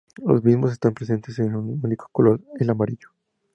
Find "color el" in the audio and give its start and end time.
2.11-2.67